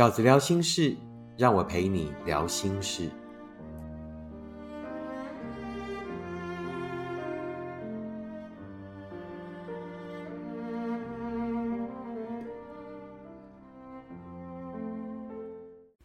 [0.00, 0.96] 饺子聊心事，
[1.36, 3.06] 让我陪你聊心事。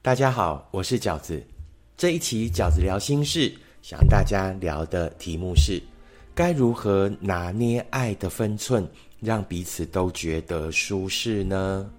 [0.02, 1.42] 大家好，我是饺子。
[1.96, 3.50] 这一期饺子聊心事，
[3.82, 5.82] 想跟大家聊的题目是：
[6.34, 8.86] 该如何拿捏爱的分寸，
[9.22, 11.90] 让彼此都觉得舒适呢？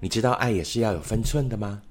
[0.00, 1.82] 你知道爱也是要有分寸的吗？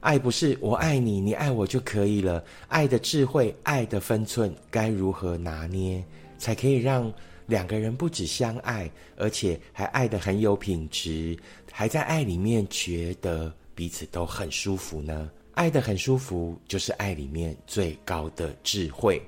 [0.00, 2.42] 爱不是我爱你，你爱我就可以了。
[2.68, 6.04] 爱的智慧，爱的分寸，该如何拿捏，
[6.38, 7.12] 才可以让
[7.46, 11.36] 两个人不止相爱，而且还爱得很有品质，
[11.72, 13.52] 还在爱里面觉得。
[13.74, 19.20] 彼此都很舒服呢，爱得很舒服，就是爱里面最高的智慧。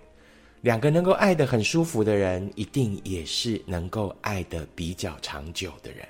[0.62, 6.08] 两个能够爱得很舒服的人，一定也是能够爱得比较长久的人。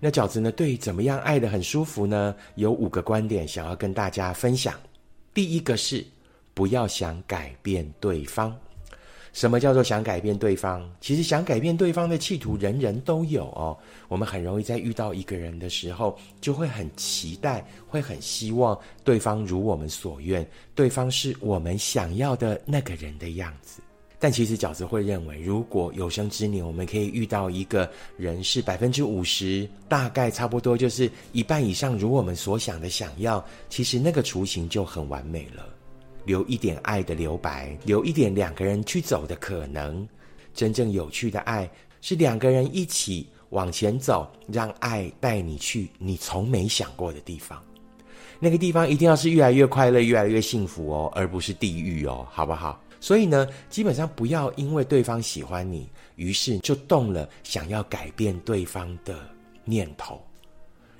[0.00, 0.52] 那饺子呢？
[0.52, 2.34] 对于怎么样爱得很舒服呢？
[2.54, 4.74] 有五个观点想要跟大家分享。
[5.34, 6.04] 第一个是
[6.54, 8.56] 不要想改变对方。
[9.32, 10.88] 什么叫做想改变对方？
[11.00, 13.76] 其实想改变对方的企图，人人都有哦。
[14.08, 23.80] 我们很容易在遇到一个人的时候，就会很期待，会很希望对方如我们所愿，对方是我们想要的那个人的样子。
[24.20, 35.66] 但其实饺子会认为，如果有生之年我们可以遇到一个人是百分之五十，大概差不多就是一半以上如我们所想的想要，其实那个雏形就很完美了。
[36.24, 40.06] 留一点爱的留白，留一点两个人去走的可能。
[40.52, 47.62] 真正有趣的爱是两个人一起往前走，让爱带你去你从没想过的地方。
[48.40, 52.82] 那个地方一定要是越来越快乐、越来越幸福哦，而不是地狱哦，好不好？
[53.00, 59.18] 所以呢，基本上不要因为对方喜欢你，于是就动了想要改变对方的
[59.64, 60.20] 念头。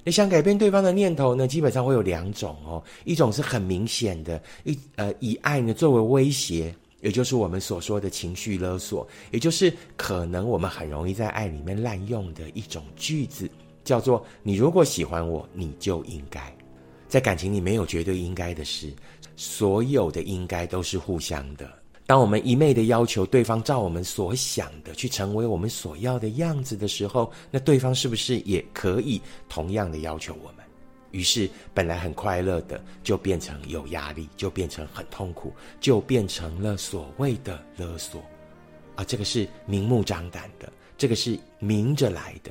[0.04, 1.46] 你想改变对方的念头呢？
[1.46, 13.50] 基本上会有两种哦，一种是很明显的，一呃以爱呢作为威胁，也就是我们所说的情绪勒索，也就是可能我们很容易在爱里面滥用的一种句子，
[13.84, 16.56] 叫做“你如果喜欢我，你就应该”。
[17.06, 18.90] 在感情里没有绝对应该的事，
[19.36, 21.70] 所有的应该都是互相的。
[22.08, 30.64] 当我们一昧的要求对方照我们所想的去成为我们所要的样子的时候，那对方是不是也可以同样的要求我们？
[31.10, 35.52] 于是本来很快乐的，就变成有压力，就变成很痛苦，
[35.82, 38.22] 就变成了所谓的勒索。
[38.94, 42.50] 啊，这个是明目张胆的，这个是明着来的。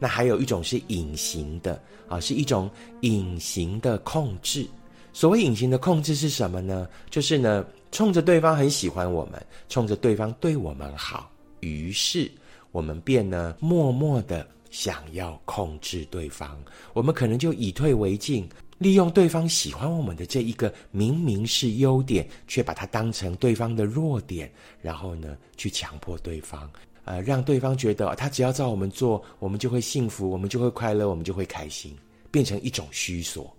[0.00, 2.68] 那还有一种是隐形的，啊，是一种
[3.02, 4.66] 隐形的控制。
[5.12, 6.88] 所谓隐形的控制是什么呢？
[7.08, 7.64] 就是呢。
[7.96, 12.30] 冲着对方很喜欢我们，冲着对方对我们好，于是
[12.70, 16.62] 我们便呢默默的想要控制对方。
[16.92, 18.46] 我们可能就以退为进，
[18.76, 24.52] 利用对方喜欢我们的这一个明明是优点，却把它当成对方的弱点，
[24.82, 26.70] 然后呢去强迫对方，
[27.06, 31.96] 呃，让对方觉得他只要照我们做，我们就会幸福，我们就会快乐，我们就会开心，
[32.30, 33.50] 变成一种虚索。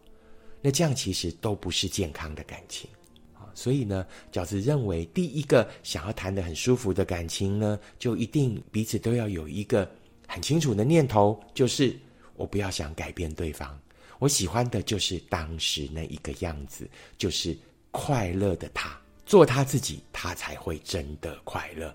[0.61, 2.87] 那这样其实都不是健康的感情。
[3.57, 9.89] 所以呢，饺子认为，第一个想要谈的很舒服的感情呢，就一定彼此都要有一个
[10.27, 11.97] 很清楚的念头，就是
[12.35, 13.75] 我不要想改变对方，
[14.19, 17.57] 我喜欢的就是当时那一个样子，就是
[17.89, 21.91] 快乐的他，做他自己，他才会真的快乐。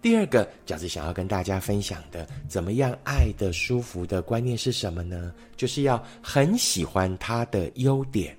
[0.00, 5.34] 第二个饺子想要跟大家分享的，怎么样爱的舒服的观念是什么呢？
[5.56, 8.34] 就是要很喜欢他的优点。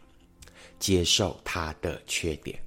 [0.80, 2.60] 接受他的缺点。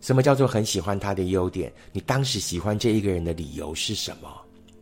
[0.00, 1.72] 什么叫做很喜欢他的优点？
[1.92, 4.28] 你当时喜欢这一个人的理由是什么？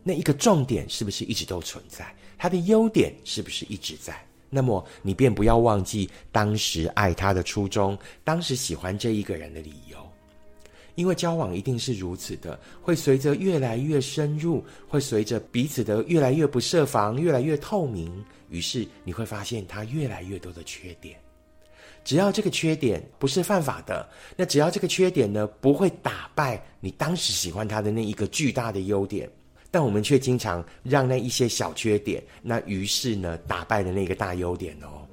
[0.05, 2.15] 那一个重点是不是一直都存在？
[2.39, 4.25] 他的优点是不是一直在？
[4.49, 9.99] 那么你便不要忘记当时爱他的初衷，当时喜欢这一个人的理由。
[10.95, 21.17] 因为交往一定是如此的，会随着越来越深入，会随着彼此的越来越不设防，越来越透明，于是你会发现他越来越多的缺点。
[22.05, 29.29] 只要这个缺点不是犯法的，那只要这个缺点呢不会打败你当时喜欢他的那一个巨大的优点，
[29.71, 35.05] 但我们却经常让那一些小缺点，那于是呢打败了那个大优点哦。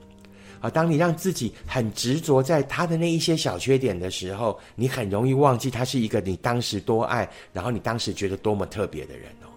[0.62, 9.52] 好，当你让自己很执着在他的那一些小缺点的时候，你很容易忘记他是一个你当时多爱，然后你当时觉得多么特别的人哦。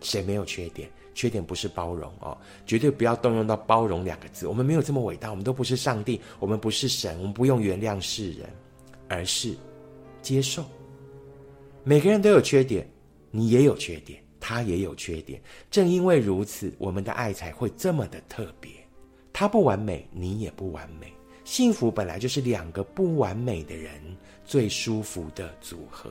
[0.00, 0.90] 谁没有缺点？
[1.14, 2.36] 缺点不是包容哦，
[2.66, 4.46] 绝对不要动用到包容两个字。
[4.46, 8.48] 我们没有这么伟大，我们都不是上帝，我们不是神，我们不用原谅世人，
[9.08, 9.54] 而是
[10.20, 10.64] 接受。
[11.84, 12.88] 每个人都有缺点，
[13.30, 15.40] 你也有缺点，他也有缺点。
[15.70, 18.70] 正因为如此，我们的爱才会这么的特别。
[19.32, 21.12] 他不完美，你也不完美。
[21.44, 23.92] 幸福本来就是两个不完美的人
[24.44, 26.08] 最舒服的组合。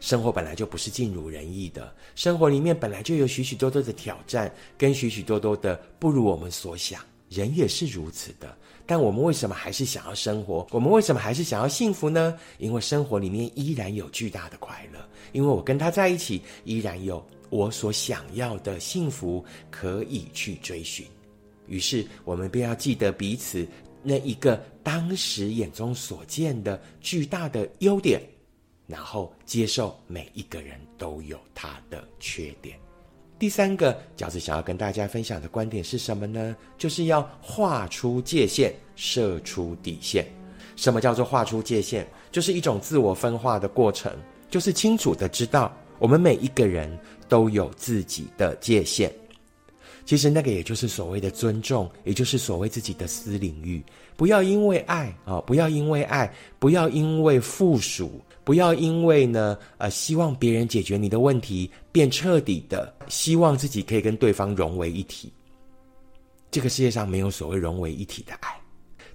[0.00, 7.00] 生活本来就不是尽如人意的，生活里面本来就有许许多多的挑战，跟许许多多的不如我们所想。
[7.30, 8.56] 人也是如此的，
[8.86, 10.64] 但我们为什么还是想要生活？
[10.70, 12.38] 我们为什么还是想要幸福呢？
[12.58, 15.00] 因为生活里面依然有巨大的快乐，
[15.32, 21.04] 因为我跟他在一起，依然有我所想要的幸福可以去追寻。
[21.66, 23.66] 于是，我们便要记得彼此
[24.02, 28.20] 那一个当时眼中所见的巨大的优点。
[28.86, 32.78] 然后接受每一个人都有他的缺点。
[33.38, 36.56] 第三个饺子想要跟大家分享的观点是什么呢？
[36.78, 40.24] 就是要画出界限，设出底线。
[40.76, 42.06] 什么叫做画出界限？
[42.30, 44.12] 就是一种自我分化的过程，
[44.48, 46.96] 就是清楚的知道我们每一个人
[47.28, 49.12] 都有自己的界限。
[50.04, 53.82] 其实那个也就是所谓的尊重，也就是所谓自己的私领域。
[54.16, 58.20] 不要因为爱啊，不要因为爱，不要因为附属。
[58.44, 65.32] 不要因为呢，呃，希望别人解决你的问题，便彻底的希望自己可以跟对方融为一体。
[66.50, 68.54] 这个世界上没有所谓融为一体的爱。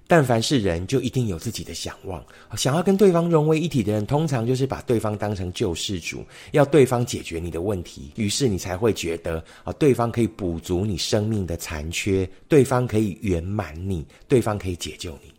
[0.06, 2.20] 但凡是人，就一定有自己的想望。
[2.56, 15.32] 想要跟对方融为一体的人，通常就是把对方当成救世主，要对方解决你的问题，于是你才会觉得啊，对方可以补足你生命的残缺，对方可以圆满你，对方可以解救你。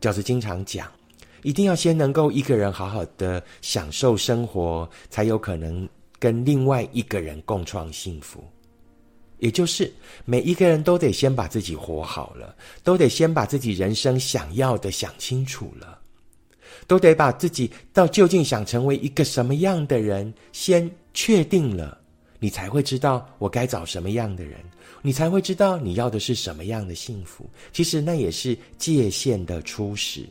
[0.00, 0.90] 饺子经常讲。
[1.42, 8.42] 一定要先能够一个人好好的享受生活，才有可能跟另外一个人共创幸福。
[9.38, 9.92] 也就是
[10.24, 12.54] 每一个人都得先把自己活好了，
[12.84, 15.98] 都得先把自己人生想要的想清楚了，
[16.86, 21.98] 都得把自己到究竟想成为一个什么样的人先确定了，
[22.38, 24.60] 你才会知道我该找什么样的人，
[25.02, 27.44] 你才会知道你要的是什么样的幸福。
[27.72, 30.24] 其实那也是界限的初始。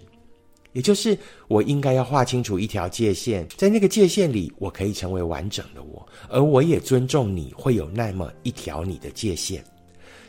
[0.74, 9.64] 也就是我应该要划清楚一条界限，在那个界限里，我可以成为完整的我，而我也尊重你会有那么一条你的界限，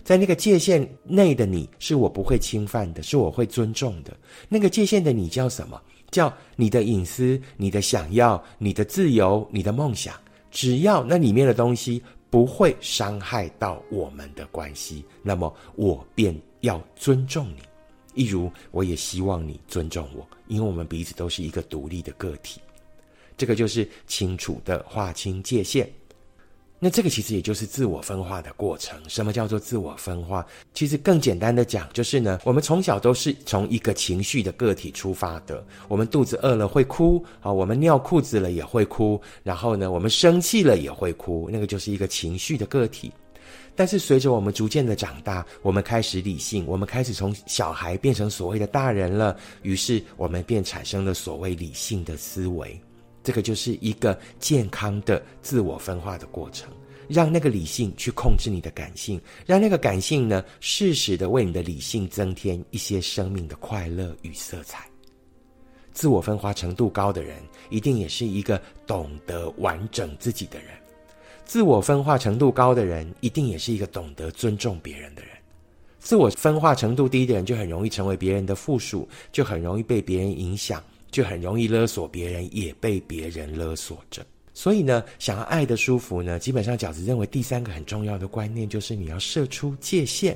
[0.03, 4.17] 在那个界限内的你是我不会侵犯的，是我会尊重的。
[4.49, 5.81] 那个界限的你叫什么？
[6.11, 10.15] 叫你的隐私、你的想要、你的自由、你的梦想。
[10.51, 17.63] 只要那里面的东西不会伤害到我们的关系，那么我便要尊重你。
[18.15, 22.61] 一如我也希望你尊重我，因为我们彼此都是一个独立的个体。
[23.37, 25.91] 这个就是清楚的划清界限。
[26.85, 29.01] 那这个其实也就是自我分化的过程。
[29.09, 30.45] 什么叫做自我分化？
[30.75, 35.65] 其实更简单的讲，就是呢，我们从小都是从一个情绪的个体出发的。
[35.87, 43.13] 我们肚子饿了会哭啊，我们尿裤子了也会哭，然后呢，我们生气了也会哭，那个就是一个情绪的个体。
[43.75, 49.37] 但是随着我们逐渐的长大，我们开始理性，我们开始从小孩变成所谓的大人了。
[49.63, 52.81] 于是我们便产生了所谓理性的思维，
[53.23, 56.71] 这个就是一个健康的自我分化的过程。
[57.09, 64.87] 让那个理性去控制你的感性，让那个感性呢适时的为你的理性增添一些生命的快乐与色彩。
[65.93, 67.37] 自我分化程度高的人，
[67.69, 70.69] 一定也是一个懂得完整自己的人。
[71.53, 75.33] 自我分化程度高的人，一定也是一个懂得尊重别人的人。
[76.01, 84.25] 自我分化程度低的人，就很容易成为别人的附属，就很容易被别人影响，就很容易勒索别人，也被别人勒索着。
[84.55, 90.35] 所以呢，想要爱的舒服呢，基本上饺子认为第三个很重要的观念就是你要设出界限，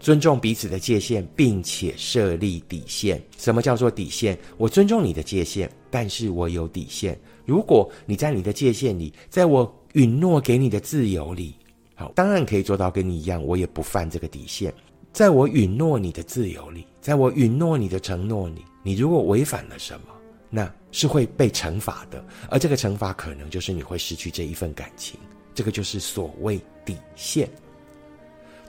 [0.00, 3.18] 尊重彼此的界限，并且设立底线。
[3.38, 4.38] 什么叫做底线？
[4.58, 7.18] 我尊重你的界限，但是我有底线。
[7.46, 9.74] 如果你在你的界限里，在我。
[9.92, 11.54] 允诺给你的自由里，
[11.94, 14.72] 好，当然可以做到跟你一样，我也不犯这个底线。
[15.12, 20.14] 在我允诺你的自由里，在我允诺你的承诺里，你如果违反了什么，
[20.48, 22.24] 那是会被惩罚的。
[22.48, 25.20] 而这个惩罚可能就是你会失去这一份感情。
[25.54, 27.46] 这个就是所谓底线。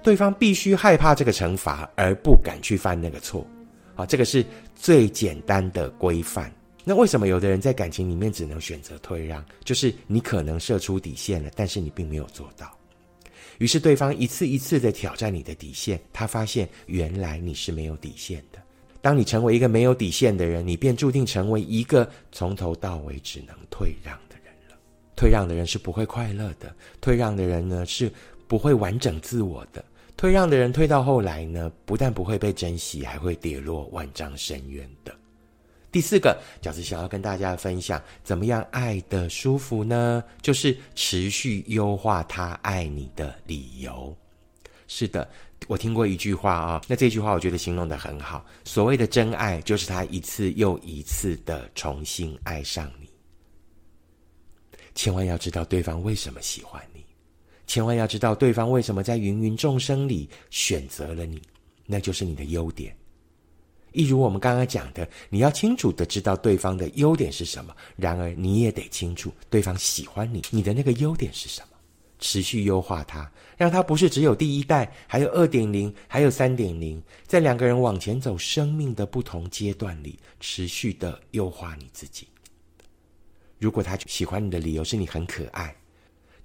[0.02, 3.48] 对方必须害怕这个惩罚，而不敢去犯那个错。
[3.96, 6.54] 啊，这个是最简单的规范。
[6.84, 9.44] 那为什么有的人在感情里面只能选择退让？
[9.64, 12.78] 就是你可能设出底线了，但是你并没有做到。
[13.60, 18.60] 于是对方一次一次的挑战你的底线，他发现原来你是没有底线的。
[19.00, 24.78] 当你成为一个没有底线的人，你便注定成为一个从头到尾只能退让的人了。
[25.16, 28.12] 退让的人是不会快乐的，退让的人呢是
[28.48, 29.84] 不会完整自我的。
[30.18, 35.14] 退让的人退到后来呢，不但不会被珍惜，还会跌落万丈深渊的。
[35.94, 40.24] 第四个，饺子想要跟大家分享，怎么样爱的舒服呢？
[40.42, 44.18] 就是持续优化他爱你的理由。
[44.88, 45.30] 是的，
[45.68, 48.44] 我听过一句话啊，那这句话我觉得形容的很好。
[48.66, 53.08] 所谓的真爱，就是他一次又一次的重新爱上你。
[54.96, 57.06] 千万要知道对方为什么喜欢你，
[57.68, 61.40] 千万要知道对方为什么在芸芸众生里选择了你，
[61.86, 62.98] 那就是你的优点。
[63.94, 71.68] 一如我们刚刚讲的，你要清楚的知道对方的优点是什么，然而你也得清楚对方喜欢你，你的那个优点是什么。
[72.20, 82.26] 持续优化它，让它不是只有第一代，还有二点零，还有三点零，在两个人往前走生命的不同阶段里，持续的优化你自己。
[83.60, 85.76] 如果他喜欢你的理由是你很可爱，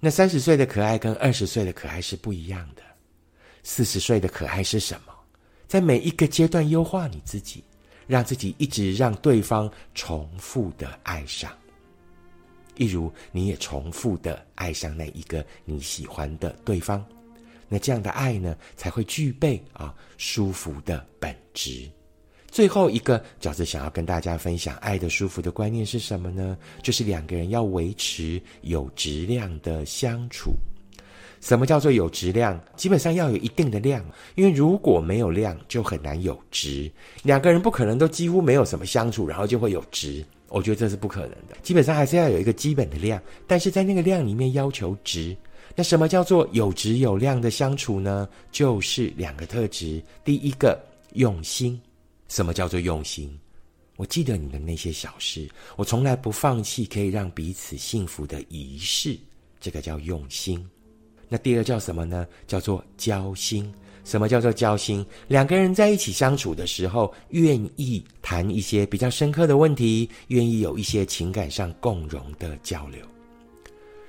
[0.01, 2.81] 那三十岁的可爱跟二十岁的可爱是不一样的。
[3.63, 5.13] 四十岁的可爱是什么？
[5.69, 7.63] 在每一个阶段优化你自己，
[8.07, 11.55] 让自己一直让对方重复的爱上。
[12.75, 17.05] 一如你也重复的爱上那一个你喜欢的对方，
[17.67, 21.87] 那这样的爱呢，才会具备啊舒服的本质。
[22.49, 26.57] 最后一个饺子想要跟大家分享爱的舒服的观念是什么呢？
[26.81, 30.55] 就是两个人要维持有质量的相处。
[31.41, 32.59] 什么叫做有质量？
[32.75, 34.03] 基本上要有一定的量，
[34.35, 36.91] 因为如果没有量，就很难有质。
[37.23, 40.25] 两个人不可能都几乎没有什么相处，然后就会有质。
[40.49, 45.35] 我觉得这是不可能的，基本上还是要有一个基本的量，但是在那个量里面要求值。
[45.75, 48.27] 那什么叫做有质有量的相处呢？
[48.51, 50.01] 就是两个特质。
[50.25, 50.77] 第一个
[51.13, 51.79] 用心，
[52.27, 53.39] 什么叫做用心？
[53.95, 59.17] 我记得你的那些小事，我从来不放弃可以让彼此幸福的仪式，
[59.59, 60.67] 这个叫用心。
[61.29, 62.27] 那第二叫什么呢？
[62.47, 63.71] 叫做交心。
[64.05, 65.05] 什么叫做交心？
[65.27, 72.99] 两个人在一起相处的时候，愿意谈一些比较深刻的问题，愿意有一些情感上共融的交流。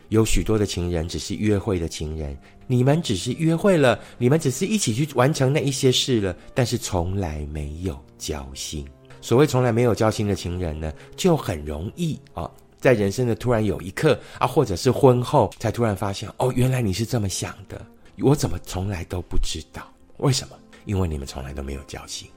[0.09, 2.35] 有许多的情人只是约会的情人，
[2.67, 8.87] 你们只是约会了，你们只是一起去完成那一些事了，但是从来没有交心。
[9.21, 12.51] 所谓从来没有交心的情人呢，就很容易啊，
[12.81, 17.85] 在人生的突然有一刻啊，或者是婚后才突然发现，哦，原来你是这么想的。
[18.19, 19.87] 我怎么从来都不知道？
[20.17, 20.57] 为什么？
[20.87, 22.29] 因为你们从来都没有交心。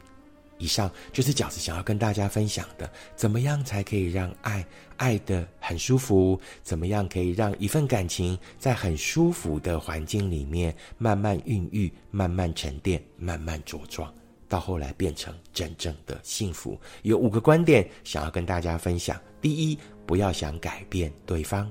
[0.59, 6.39] 以上就是饺子想要跟大家分享的：怎么样才可以让爱爱的很舒服？
[6.61, 14.13] 怎么样可以让一份感情在很舒服的环境里面慢慢孕育、慢慢沉淀、慢慢茁壮，
[14.53, 16.79] 到后来变成真正的幸福？
[17.01, 21.65] 有五个观点想要跟大家分享：第一，不要想改变对方；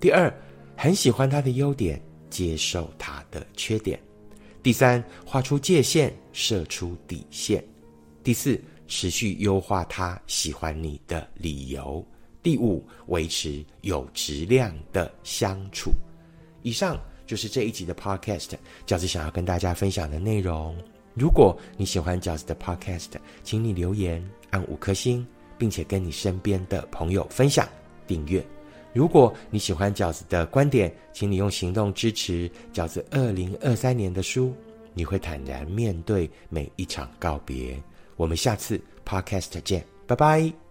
[0.00, 0.32] 第二，
[0.74, 2.00] 很喜欢他的优点。
[2.32, 4.00] 接受他的缺点。
[4.62, 7.62] 第三，画出界限，设出底线。
[8.24, 8.58] 第四，
[8.88, 12.02] 持续优化他喜欢你的理由。
[12.42, 15.92] 第五，维持有质量的相处。
[16.62, 18.52] 以上就是这一集的 Podcast，
[18.86, 20.74] 饺子想要跟大家分享的内容。
[21.14, 23.10] 如果你喜欢饺子的 Podcast，
[23.42, 25.26] 请你留言按五颗星，
[25.58, 27.68] 并且跟你身边的朋友分享
[28.06, 28.44] 订阅。
[28.94, 34.54] 如果你喜欢饺子的观点，请你用行动支持饺子二零二三年的书。
[34.94, 37.82] 你会坦然面对每一场告别。
[38.16, 40.52] 我们下次 Podcast 见，拜拜。